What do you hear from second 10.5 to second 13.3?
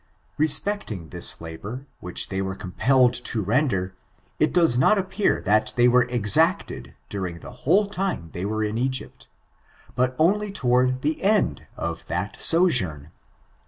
to ward the end of that sojourn.